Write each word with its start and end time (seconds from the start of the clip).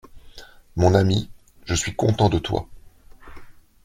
Mon 0.77 0.95
ami, 0.95 1.29
je 1.65 1.75
suis 1.75 1.95
content 1.95 2.27
de 2.27 2.39
toi… 2.39 2.67